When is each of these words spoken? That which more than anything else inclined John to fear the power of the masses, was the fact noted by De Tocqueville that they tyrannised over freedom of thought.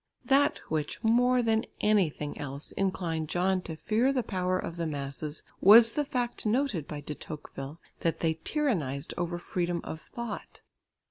That 0.25 0.57
which 0.67 1.03
more 1.03 1.43
than 1.43 1.67
anything 1.79 2.35
else 2.39 2.71
inclined 2.71 3.29
John 3.29 3.61
to 3.61 3.75
fear 3.75 4.11
the 4.11 4.23
power 4.23 4.57
of 4.57 4.75
the 4.77 4.87
masses, 4.87 5.43
was 5.61 5.91
the 5.91 6.03
fact 6.05 6.43
noted 6.43 6.87
by 6.87 7.01
De 7.01 7.13
Tocqueville 7.13 7.79
that 7.99 8.19
they 8.19 8.33
tyrannised 8.43 9.13
over 9.15 9.37
freedom 9.37 9.79
of 9.83 10.01
thought. 10.01 10.61